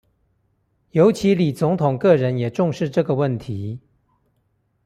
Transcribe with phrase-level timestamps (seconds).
[0.93, 3.81] 尤其李總統個人也重視這個問題